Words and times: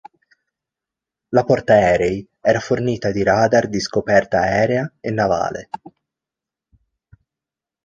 La 1.27 1.43
portaerei 1.43 2.27
era 2.41 2.59
fornita 2.59 3.11
di 3.11 3.21
radar 3.21 3.67
di 3.69 3.79
scoperta 3.79 4.39
aerea 4.39 4.91
e 4.99 5.11
navale. 5.11 5.69